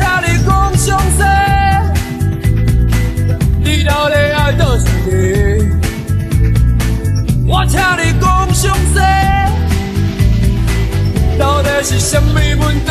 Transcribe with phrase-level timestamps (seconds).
[0.00, 1.20] 我听你讲详细，
[3.84, 5.10] 到底爱倒一个？
[7.46, 7.52] 我
[7.98, 8.24] 你讲，
[11.38, 11.98] 到底是
[12.56, 12.90] 问题？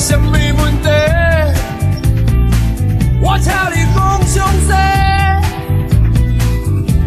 [0.08, 0.40] 什么问
[0.84, 0.90] 题？
[3.20, 4.72] 我请你讲详细，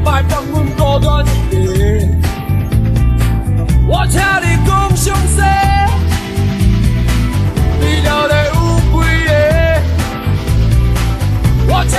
[0.03, 1.63] 莫放阮孤单一个。
[3.87, 5.39] 我请你讲详细，
[7.79, 8.57] 你到底有
[8.91, 8.97] 几
[9.29, 9.31] 个？
[11.69, 11.95] 我请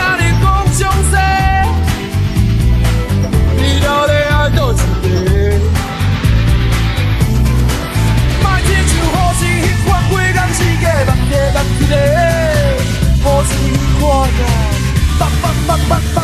[15.70, 16.19] buck, buck, buck.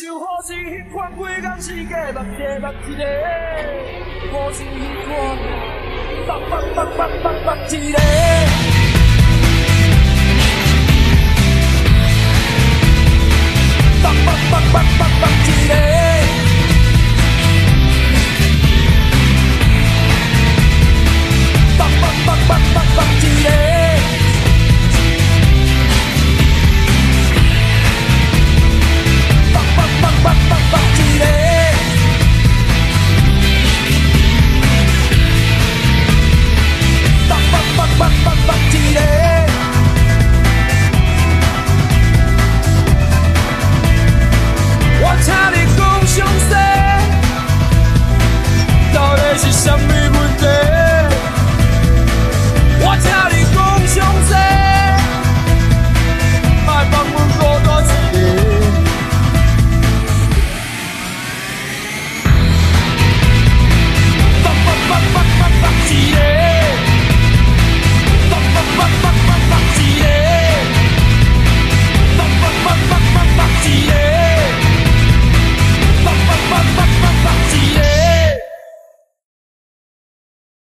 [0.00, 3.04] 像好似彼款每工世界目一目一个，
[4.32, 5.12] 好像迄款
[6.26, 8.69] 目目目目目一个。